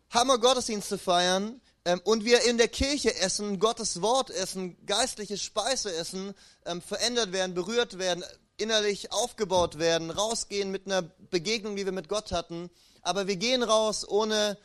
[0.10, 5.94] Hammer Gottesdienste feiern, ähm, und wir in der Kirche essen, Gottes Wort essen, geistliche Speise
[5.96, 8.24] essen, ähm, verändert werden, berührt werden,
[8.58, 12.70] innerlich aufgebaut werden, rausgehen mit einer Begegnung, die wir mit Gott hatten,
[13.02, 14.58] aber wir gehen raus, ohne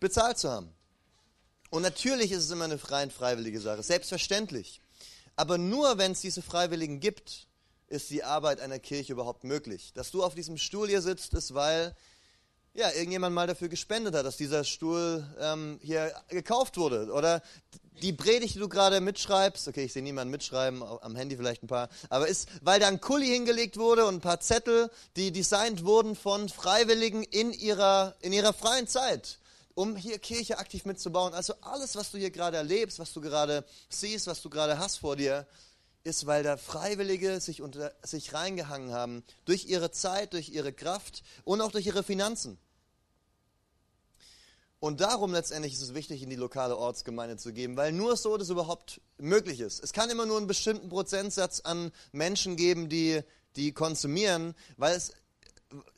[0.00, 0.74] bezahlt zu haben.
[1.70, 4.80] Und natürlich ist es immer eine rein freiwillige Sache, selbstverständlich.
[5.36, 7.47] Aber nur wenn es diese Freiwilligen gibt,
[7.88, 9.92] ist die Arbeit einer Kirche überhaupt möglich.
[9.94, 11.94] Dass du auf diesem Stuhl hier sitzt, ist, weil
[12.74, 17.12] ja, irgendjemand mal dafür gespendet hat, dass dieser Stuhl ähm, hier gekauft wurde.
[17.12, 17.42] Oder
[18.02, 21.66] die Predigt, die du gerade mitschreibst, okay, ich sehe niemanden mitschreiben, am Handy vielleicht ein
[21.66, 25.84] paar, aber ist, weil da ein Kuli hingelegt wurde und ein paar Zettel, die designt
[25.84, 29.40] wurden von Freiwilligen in ihrer, in ihrer freien Zeit,
[29.74, 31.34] um hier Kirche aktiv mitzubauen.
[31.34, 34.98] Also alles, was du hier gerade erlebst, was du gerade siehst, was du gerade hast
[34.98, 35.46] vor dir,
[36.08, 41.22] ist, weil da Freiwillige sich, unter, sich reingehangen haben, durch ihre Zeit, durch ihre Kraft
[41.44, 42.58] und auch durch ihre Finanzen.
[44.80, 48.36] Und darum letztendlich ist es wichtig, in die lokale Ortsgemeinde zu geben, weil nur so
[48.36, 49.82] das überhaupt möglich ist.
[49.82, 53.22] Es kann immer nur einen bestimmten Prozentsatz an Menschen geben, die,
[53.56, 55.12] die konsumieren, weil es,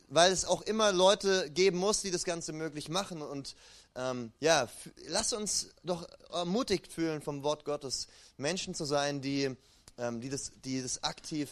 [0.09, 3.21] weil es auch immer Leute geben muss, die das Ganze möglich machen.
[3.21, 3.55] Und
[3.97, 4.67] ähm, ja,
[5.09, 9.57] lass uns doch ermutigt fühlen, vom Wort Gottes Menschen zu sein, die,
[10.01, 11.51] ähm, die, das, die das aktiv,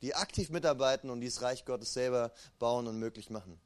[0.00, 3.60] die aktiv mitarbeiten und die das Reich Gottes selber bauen und möglich machen.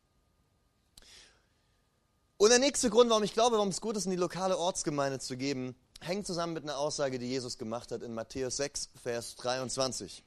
[2.39, 5.21] Und der nächste Grund, warum ich glaube, warum es gut ist, in die lokale Ortsgemeinde
[5.21, 9.37] zu geben, hängt zusammen mit einer Aussage, die Jesus gemacht hat in Matthäus 6, Vers
[9.37, 10.25] 23.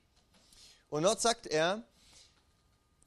[0.90, 1.84] Und dort sagt er,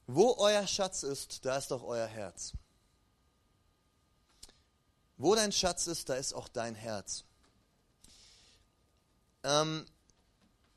[0.05, 2.53] wo euer Schatz ist, da ist auch euer Herz.
[5.17, 7.23] Wo dein Schatz ist, da ist auch dein Herz.
[9.43, 9.85] Ähm,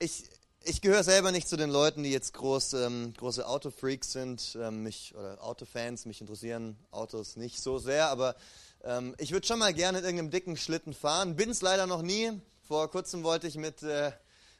[0.02, 0.24] ich,
[0.64, 4.82] ich gehöre selber nicht zu den Leuten, die jetzt groß, ähm, große Autofreaks sind, ähm,
[4.82, 8.34] mich, oder Autofans, mich interessieren Autos nicht so sehr, aber
[8.82, 11.36] ähm, ich würde schon mal gerne in irgendeinem dicken Schlitten fahren.
[11.36, 12.32] Bin es leider noch nie.
[12.66, 14.10] Vor kurzem wollte ich mit, äh,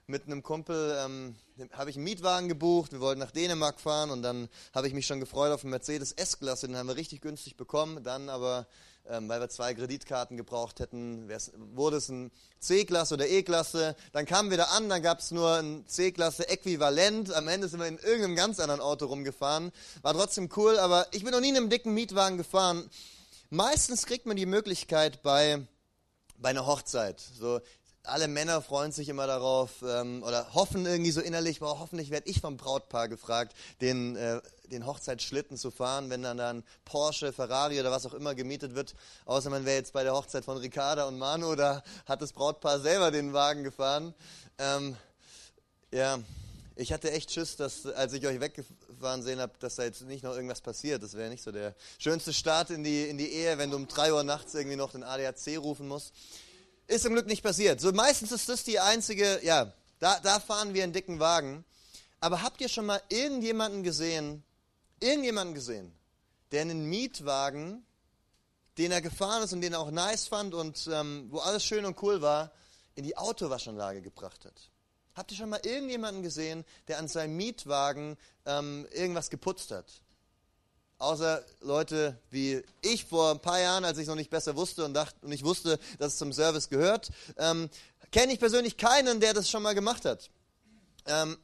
[0.06, 1.34] mit einem Kumpel, ähm,
[1.72, 5.06] habe ich einen Mietwagen gebucht, wir wollten nach Dänemark fahren und dann habe ich mich
[5.06, 8.66] schon gefreut auf einen Mercedes S-Klasse, den haben wir richtig günstig bekommen, dann aber
[9.08, 11.28] ähm, weil wir zwei Kreditkarten gebraucht hätten,
[11.74, 13.96] wurde es ein C-Klasse oder E-Klasse.
[14.12, 17.32] Dann kamen wir da an, dann gab es nur ein C-Klasse-Äquivalent.
[17.34, 19.72] Am Ende sind wir in irgendeinem ganz anderen Auto rumgefahren.
[20.02, 22.88] War trotzdem cool, aber ich bin noch nie in einem dicken Mietwagen gefahren.
[23.50, 25.66] Meistens kriegt man die Möglichkeit bei,
[26.38, 27.20] bei einer Hochzeit.
[27.20, 27.60] So,
[28.04, 32.28] alle Männer freuen sich immer darauf ähm, oder hoffen irgendwie so innerlich, boah, hoffentlich werde
[32.28, 37.78] ich vom Brautpaar gefragt, den, äh, den Hochzeitsschlitten zu fahren, wenn dann dann Porsche, Ferrari
[37.78, 38.94] oder was auch immer gemietet wird.
[39.24, 42.80] Außer man wäre jetzt bei der Hochzeit von Ricarda und Manu, da hat das Brautpaar
[42.80, 44.14] selber den Wagen gefahren.
[44.58, 44.96] Ähm,
[45.92, 46.18] ja,
[46.74, 50.24] ich hatte echt Schiss, dass als ich euch weggefahren sehen habe, dass da jetzt nicht
[50.24, 51.02] noch irgendwas passiert.
[51.02, 53.86] Das wäre nicht so der schönste Start in die, in die Ehe, wenn du um
[53.86, 56.12] 3 Uhr nachts irgendwie noch den ADAC rufen musst.
[56.92, 57.80] Ist zum Glück nicht passiert.
[57.80, 61.64] So meistens ist das die einzige, ja, da, da fahren wir einen dicken Wagen.
[62.20, 64.44] Aber habt ihr schon mal irgendjemanden gesehen,
[65.00, 65.90] irgendjemanden gesehen,
[66.50, 67.82] der einen Mietwagen,
[68.76, 71.86] den er gefahren ist und den er auch nice fand und ähm, wo alles schön
[71.86, 72.52] und cool war,
[72.94, 74.70] in die Autowaschanlage gebracht hat?
[75.14, 79.86] Habt ihr schon mal irgendjemanden gesehen, der an seinem Mietwagen ähm, irgendwas geputzt hat?
[81.02, 84.94] Außer Leute wie ich vor ein paar Jahren, als ich noch nicht besser wusste und,
[84.94, 87.68] dachte, und ich wusste, dass es zum Service gehört, ähm,
[88.12, 90.30] kenne ich persönlich keinen, der das schon mal gemacht hat.
[91.06, 91.36] Ähm,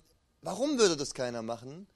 [0.42, 1.86] warum würde das keiner machen?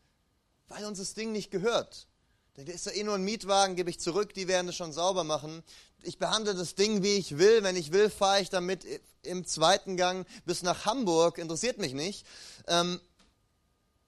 [0.68, 2.08] Weil uns das Ding nicht gehört.
[2.56, 5.24] Denn ist ja eh nur ein Mietwagen, gebe ich zurück, die werden es schon sauber
[5.24, 5.62] machen.
[6.02, 7.62] Ich behandle das Ding, wie ich will.
[7.62, 8.84] Wenn ich will, fahre ich damit
[9.22, 11.38] im zweiten Gang bis nach Hamburg.
[11.38, 12.26] Interessiert mich nicht.
[12.66, 13.00] Ähm,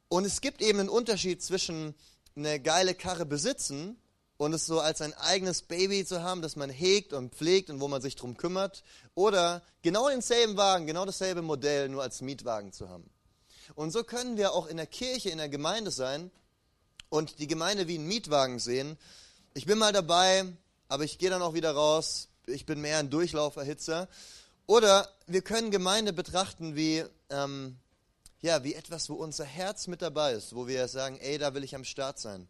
[0.08, 1.94] und es gibt eben einen Unterschied zwischen
[2.36, 3.96] eine geile Karre besitzen
[4.36, 7.80] und es so als ein eigenes Baby zu haben, das man hegt und pflegt und
[7.80, 8.82] wo man sich drum kümmert,
[9.14, 13.08] oder genau denselben Wagen, genau dasselbe Modell, nur als Mietwagen zu haben.
[13.74, 16.30] Und so können wir auch in der Kirche, in der Gemeinde sein
[17.08, 18.98] und die Gemeinde wie einen Mietwagen sehen.
[19.54, 20.44] Ich bin mal dabei,
[20.88, 22.28] aber ich gehe dann auch wieder raus.
[22.46, 24.08] Ich bin mehr ein Durchlauferhitzer.
[24.66, 27.76] Oder wir können Gemeinde betrachten wie ähm,
[28.44, 31.64] ja, wie etwas, wo unser Herz mit dabei ist, wo wir sagen, ey, da will
[31.64, 32.46] ich am Start sein.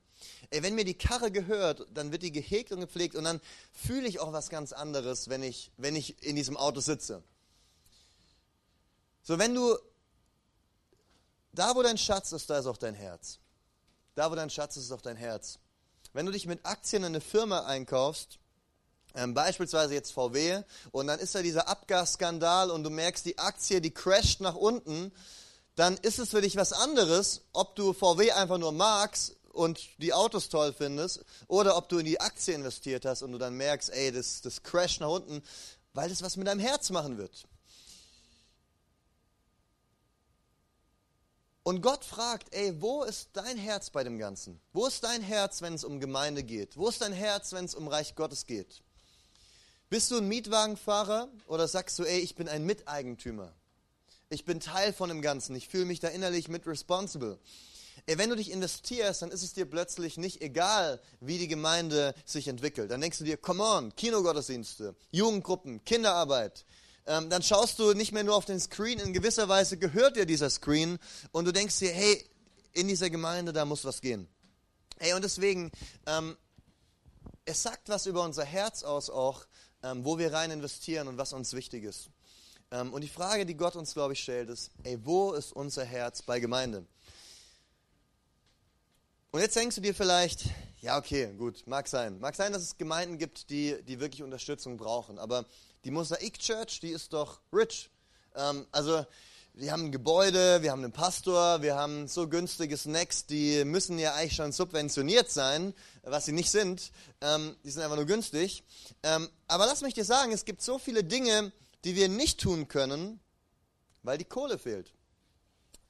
[0.50, 3.40] Ey, wenn mir die Karre gehört, dann wird die gehegt und gepflegt und dann
[3.72, 7.22] fühle ich auch was ganz anderes, wenn ich, wenn ich in diesem Auto sitze.
[9.22, 9.78] So, wenn du,
[11.52, 13.38] da wo dein Schatz ist, da ist auch dein Herz.
[14.16, 15.60] Da wo dein Schatz ist, ist auch dein Herz.
[16.12, 18.40] Wenn du dich mit Aktien in eine Firma einkaufst,
[19.14, 23.80] ähm, beispielsweise jetzt VW, und dann ist da dieser Abgasskandal und du merkst, die Aktie,
[23.80, 25.12] die crasht nach unten,
[25.76, 30.12] dann ist es für dich was anderes, ob du VW einfach nur magst und die
[30.12, 33.90] Autos toll findest oder ob du in die Aktie investiert hast und du dann merkst,
[33.90, 35.42] ey, das, das crasht nach unten
[35.94, 37.46] weil es was mit deinem Herz machen wird.
[41.62, 44.60] Und Gott fragt, ey, wo ist dein Herz bei dem Ganzen?
[44.74, 46.76] Wo ist dein Herz, wenn es um Gemeinde geht?
[46.76, 48.82] Wo ist dein Herz, wenn es um Reich Gottes geht?
[49.88, 53.54] Bist du ein Mietwagenfahrer oder sagst du, ey, ich bin ein Miteigentümer?
[54.34, 55.54] Ich bin Teil von dem Ganzen.
[55.54, 57.38] Ich fühle mich da innerlich mit responsible.
[58.06, 62.48] Wenn du dich investierst, dann ist es dir plötzlich nicht egal, wie die Gemeinde sich
[62.48, 62.90] entwickelt.
[62.90, 66.64] Dann denkst du dir, come on, Kinogottesdienste, Jugendgruppen, Kinderarbeit,
[67.06, 70.26] ähm, dann schaust du nicht mehr nur auf den Screen, in gewisser Weise gehört dir
[70.26, 70.98] dieser Screen
[71.30, 72.24] und du denkst dir, hey,
[72.72, 74.26] in dieser Gemeinde, da muss was gehen.
[74.98, 75.70] Hey, und deswegen,
[76.06, 76.36] ähm,
[77.44, 79.46] es sagt was über unser Herz aus auch,
[79.84, 82.08] ähm, wo wir rein investieren und was uns wichtig ist.
[82.70, 85.84] Ähm, und die Frage, die Gott uns, glaube ich, stellt, ist, ey, wo ist unser
[85.84, 86.86] Herz bei Gemeinde?
[89.30, 90.44] Und jetzt denkst du dir vielleicht,
[90.80, 92.20] ja, okay, gut, mag sein.
[92.20, 95.18] Mag sein, dass es Gemeinden gibt, die, die wirklich Unterstützung brauchen.
[95.18, 95.44] Aber
[95.84, 97.90] die Mosaik Church, die ist doch rich.
[98.36, 99.04] Ähm, also
[99.54, 103.98] wir haben ein Gebäude, wir haben einen Pastor, wir haben so günstige Snacks, die müssen
[103.98, 106.90] ja eigentlich schon subventioniert sein, was sie nicht sind.
[107.20, 108.64] Ähm, die sind einfach nur günstig.
[109.02, 111.52] Ähm, aber lass mich dir sagen, es gibt so viele Dinge,
[111.84, 113.20] die wir nicht tun können,
[114.02, 114.92] weil die Kohle fehlt.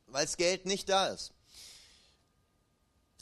[0.06, 1.32] Weil das Geld nicht da ist.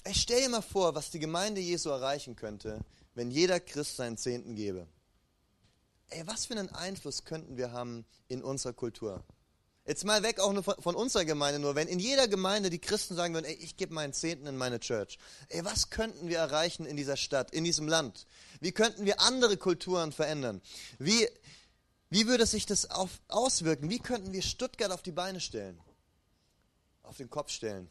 [0.04, 2.80] Ich stell dir mal vor, was die Gemeinde Jesu erreichen könnte,
[3.14, 4.88] wenn jeder Christ seinen Zehnten gebe
[6.12, 9.24] ey, was für einen Einfluss könnten wir haben in unserer Kultur?
[9.84, 12.78] Jetzt mal weg auch nur von, von, unserer Gemeinde nur, wenn in jeder Gemeinde die
[12.78, 15.18] Christen sagen würden, ey, ich gebe meinen Zehnten in meine Church.
[15.48, 18.26] Ey, was könnten wir erreichen in dieser Stadt, in diesem Land?
[18.60, 20.62] Wie könnten wir andere Kulturen verändern?
[21.00, 21.28] Wie,
[22.12, 23.88] wie würde sich das auf, auswirken?
[23.88, 25.80] Wie könnten wir Stuttgart auf die Beine stellen?
[27.02, 27.88] Auf den Kopf stellen?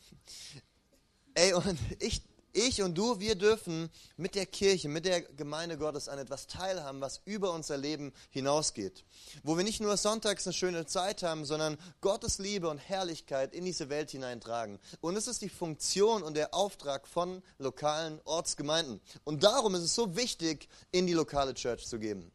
[1.33, 2.21] Ey, und ich
[2.53, 6.99] ich und du, wir dürfen mit der Kirche, mit der Gemeinde Gottes an etwas teilhaben,
[6.99, 9.05] was über unser Leben hinausgeht.
[9.41, 13.63] Wo wir nicht nur sonntags eine schöne Zeit haben, sondern Gottes Liebe und Herrlichkeit in
[13.63, 14.79] diese Welt hineintragen.
[14.99, 18.99] Und es ist die Funktion und der Auftrag von lokalen Ortsgemeinden.
[19.23, 22.33] Und darum ist es so wichtig, in die lokale Church zu geben.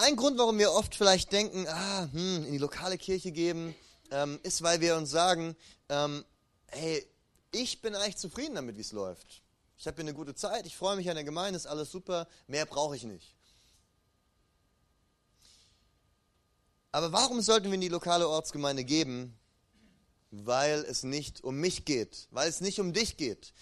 [0.00, 3.74] Ein Grund, warum wir oft vielleicht denken, ah, hm, in die lokale Kirche geben,
[4.12, 5.56] ähm, ist, weil wir uns sagen,
[5.88, 6.24] ähm,
[6.68, 7.04] hey,
[7.50, 9.42] ich bin eigentlich zufrieden damit, wie es läuft.
[9.76, 12.28] Ich habe hier eine gute Zeit, ich freue mich an der Gemeinde, ist alles super,
[12.46, 13.34] mehr brauche ich nicht.
[16.92, 19.36] Aber warum sollten wir in die lokale Ortsgemeinde geben?
[20.30, 23.52] Weil es nicht um mich geht, weil es nicht um dich geht,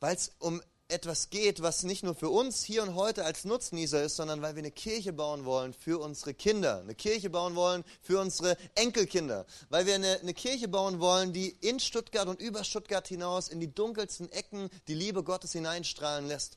[0.00, 4.02] weil es um etwas geht, was nicht nur für uns hier und heute als Nutznießer
[4.02, 7.84] ist, sondern weil wir eine Kirche bauen wollen für unsere Kinder, eine Kirche bauen wollen
[8.00, 12.64] für unsere Enkelkinder, weil wir eine, eine Kirche bauen wollen, die in Stuttgart und über
[12.64, 16.56] Stuttgart hinaus in die dunkelsten Ecken die Liebe Gottes hineinstrahlen lässt.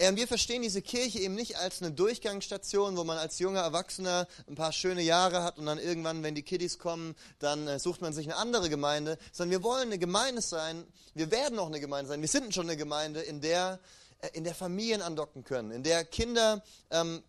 [0.00, 4.26] Und wir verstehen diese Kirche eben nicht als eine Durchgangsstation, wo man als junger Erwachsener
[4.48, 8.00] ein paar schöne Jahre hat und dann irgendwann, wenn die Kiddies kommen, dann äh, sucht
[8.00, 11.80] man sich eine andere Gemeinde, sondern wir wollen eine Gemeinde sein, wir werden auch eine
[11.80, 13.78] Gemeinde sein, wir sind schon eine Gemeinde, in der,
[14.20, 17.22] äh, in der Familien andocken können, in der Kinder ähm,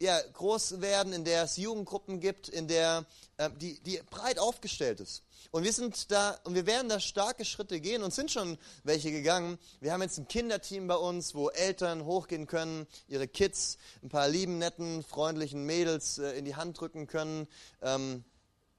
[0.00, 3.04] ja, groß werden, in der es Jugendgruppen gibt, in der
[3.36, 5.22] äh, die, die breit aufgestellt ist.
[5.50, 9.10] Und wir sind da und wir werden da starke Schritte gehen und sind schon welche
[9.10, 9.58] gegangen.
[9.80, 14.28] Wir haben jetzt ein Kinderteam bei uns, wo Eltern hochgehen können, ihre Kids, ein paar
[14.28, 17.46] lieben, netten, freundlichen Mädels äh, in die Hand drücken können
[17.82, 18.24] ähm,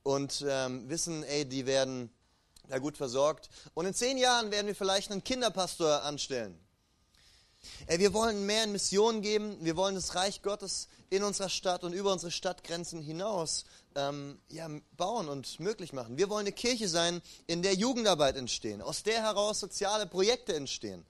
[0.04, 2.10] und ähm, wissen, ey, die werden
[2.68, 3.50] da gut versorgt.
[3.74, 6.58] Und in zehn Jahren werden wir vielleicht einen Kinderpastor anstellen.
[7.88, 9.58] Ey, wir wollen mehr in Mission geben.
[9.62, 14.70] Wir wollen das Reich Gottes in unserer Stadt und über unsere Stadtgrenzen hinaus ähm, ja,
[14.98, 16.18] bauen und möglich machen.
[16.18, 21.06] Wir wollen eine Kirche sein, in der Jugendarbeit entstehen, aus der heraus soziale Projekte entstehen.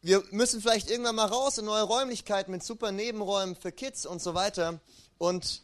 [0.00, 4.22] Wir müssen vielleicht irgendwann mal raus in neue Räumlichkeiten mit super Nebenräumen für Kids und
[4.22, 4.80] so weiter.
[5.18, 5.62] Und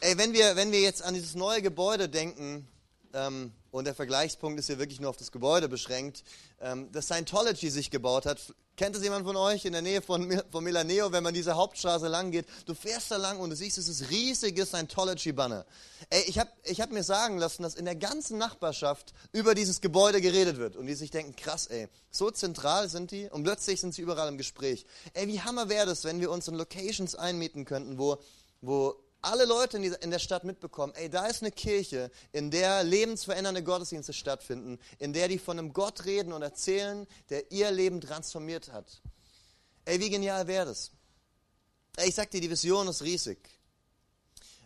[0.00, 2.66] ey, wenn wir, wenn wir jetzt an dieses neue Gebäude denken,
[3.14, 6.24] ähm, und der Vergleichspunkt ist hier wirklich nur auf das Gebäude beschränkt,
[6.60, 8.54] ähm, das Scientology sich gebaut hat.
[8.76, 12.08] Kennt es jemand von euch in der Nähe von, von Milaneo, wenn man diese Hauptstraße
[12.08, 12.46] lang geht?
[12.64, 15.66] Du fährst da lang und du siehst dieses riesige Scientology-Banner.
[16.08, 19.80] Ey, ich habe ich hab mir sagen lassen, dass in der ganzen Nachbarschaft über dieses
[19.80, 23.80] Gebäude geredet wird und die sich denken, krass, ey, so zentral sind die und plötzlich
[23.80, 24.86] sind sie überall im Gespräch.
[25.12, 28.18] Ey, wie hammer wäre das, wenn wir uns in Locations einmieten könnten, wo,
[28.62, 33.62] wo alle Leute in, der Stadt mitbekommen, ey, da ist eine Kirche, in der lebensverändernde
[33.62, 38.72] Gottesdienste stattfinden, in der die von einem Gott reden und erzählen, der ihr Leben transformiert
[38.72, 39.02] hat.
[39.84, 40.90] Ey, wie genial wäre das?
[41.96, 43.38] Ey, ich sag dir, die Vision ist riesig.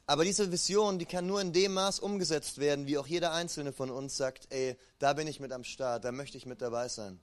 [0.06, 3.72] Aber diese Vision, die kann nur in dem Maß umgesetzt werden, wie auch jeder Einzelne
[3.72, 6.88] von uns sagt, ey, da bin ich mit am Start, da möchte ich mit dabei
[6.88, 7.18] sein.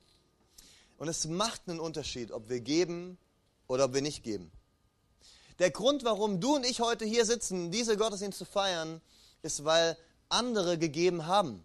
[0.98, 3.18] Und es macht einen Unterschied, ob wir geben
[3.68, 4.52] oder ob wir nicht geben.
[5.62, 9.00] Der Grund, warum du und ich heute hier sitzen, diese Gottesdienst zu feiern,
[9.44, 9.96] ist, weil
[10.28, 11.64] andere gegeben haben.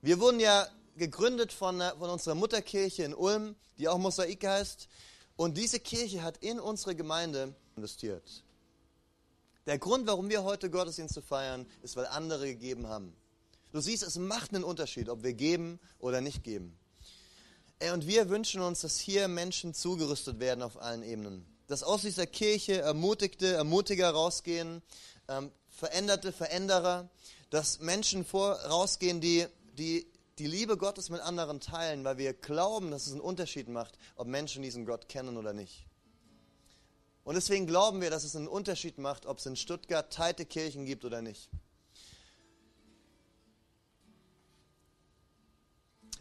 [0.00, 0.66] Wir wurden ja
[0.96, 4.88] gegründet von, von unserer Mutterkirche in Ulm, die auch Mosaik heißt.
[5.36, 8.42] Und diese Kirche hat in unsere Gemeinde investiert.
[9.66, 13.14] Der Grund, warum wir heute Gottesdienste feiern, ist, weil andere gegeben haben.
[13.72, 16.74] Du siehst, es macht einen Unterschied, ob wir geben oder nicht geben.
[17.92, 21.49] Und wir wünschen uns, dass hier Menschen zugerüstet werden auf allen Ebenen.
[21.70, 24.82] Dass aus dieser Kirche Ermutigte, Ermutiger rausgehen,
[25.28, 27.08] ähm, Veränderte, Veränderer,
[27.48, 29.46] dass Menschen vor, rausgehen, die,
[29.78, 30.06] die
[30.40, 34.26] die Liebe Gottes mit anderen teilen, weil wir glauben, dass es einen Unterschied macht, ob
[34.26, 35.84] Menschen diesen Gott kennen oder nicht.
[37.24, 40.86] Und deswegen glauben wir, dass es einen Unterschied macht, ob es in Stuttgart teite Kirchen
[40.86, 41.50] gibt oder nicht.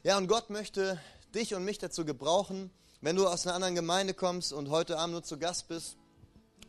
[0.04, 1.02] Ja, und Gott möchte
[1.34, 2.72] dich und mich dazu gebrauchen,
[3.02, 5.98] wenn du aus einer anderen Gemeinde kommst und heute Abend nur zu Gast bist,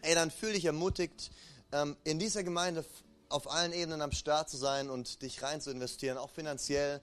[0.02, 1.30] ey, dann fühl dich ermutigt,
[1.72, 2.84] ähm, in dieser Gemeinde
[3.28, 7.00] auf allen Ebenen am Start zu sein und dich rein zu investieren, auch finanziell,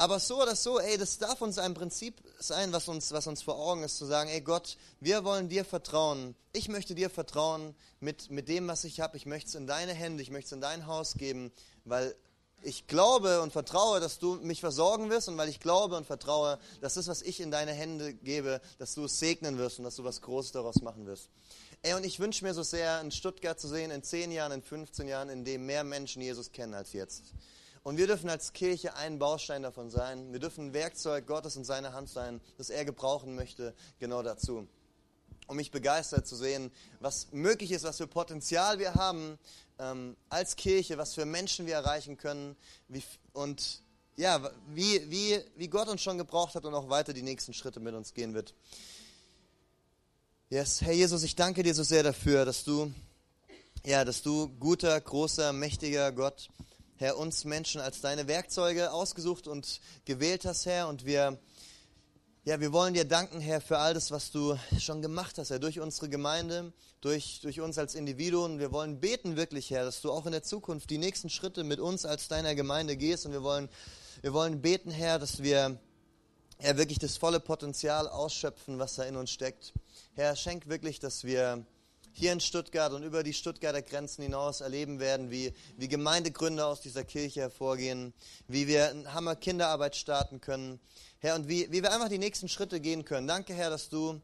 [0.00, 3.42] aber so oder so, ey, das darf uns ein Prinzip sein, was uns, was uns
[3.42, 6.34] vor Augen ist, zu sagen, ey Gott, wir wollen dir vertrauen.
[6.54, 9.18] Ich möchte dir vertrauen mit, mit dem, was ich habe.
[9.18, 11.52] Ich möchte es in deine Hände, ich möchte es in dein Haus geben,
[11.84, 12.16] weil
[12.62, 16.58] ich glaube und vertraue, dass du mich versorgen wirst und weil ich glaube und vertraue,
[16.80, 19.96] dass das, was ich in deine Hände gebe, dass du es segnen wirst und dass
[19.96, 21.30] du was Großes daraus machen wirst.
[21.82, 24.62] Ey, und ich wünsche mir so sehr, in Stuttgart zu sehen, in 10 Jahren, in
[24.62, 27.32] 15 Jahren, in dem mehr Menschen Jesus kennen als jetzt.
[27.82, 30.32] Und wir dürfen als Kirche ein Baustein davon sein.
[30.32, 34.68] Wir dürfen Werkzeug Gottes in seiner Hand sein, das er gebrauchen möchte, genau dazu.
[35.46, 39.38] Um mich begeistert zu sehen, was möglich ist, was für Potenzial wir haben
[39.80, 42.56] ähm, als Kirche, was für Menschen wir erreichen können
[42.88, 43.02] wie,
[43.32, 43.82] und
[44.16, 47.80] ja, wie, wie, wie Gott uns schon gebraucht hat und auch weiter die nächsten Schritte
[47.80, 48.54] mit uns gehen wird.
[50.50, 52.92] Yes, Herr Jesus, ich danke dir so sehr dafür, dass du,
[53.84, 56.50] ja, dass du guter, großer, mächtiger Gott
[57.00, 60.86] Herr, uns Menschen als deine Werkzeuge ausgesucht und gewählt hast, Herr.
[60.86, 61.38] Und wir,
[62.44, 65.58] ja, wir wollen dir danken, Herr, für all das, was du schon gemacht hast, Herr,
[65.58, 66.72] durch unsere Gemeinde,
[67.02, 68.58] durch, durch uns als Individuen.
[68.58, 71.80] Wir wollen beten wirklich, Herr, dass du auch in der Zukunft die nächsten Schritte mit
[71.80, 73.26] uns als deiner Gemeinde gehst.
[73.26, 73.68] Und wir wollen,
[74.22, 75.78] wir wollen beten, Herr, dass wir
[76.56, 79.74] Herr, wirklich das volle Potenzial ausschöpfen, was da in uns steckt.
[80.14, 81.66] Herr, schenk wirklich, dass wir
[82.12, 86.80] hier in Stuttgart und über die Stuttgarter Grenzen hinaus erleben werden, wie, wie Gemeindegründer aus
[86.80, 88.12] dieser Kirche hervorgehen,
[88.48, 90.80] wie wir eine Hammer Kinderarbeit starten können.
[91.18, 93.26] Herr, und wie, wie wir einfach die nächsten Schritte gehen können.
[93.26, 94.20] Danke, Herr, dass du,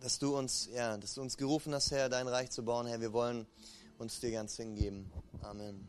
[0.00, 2.86] dass du uns, ja, dass du uns gerufen hast, Herr, dein Reich zu bauen.
[2.86, 3.46] Herr, wir wollen
[3.98, 5.10] uns dir ganz hingeben.
[5.42, 5.88] Amen.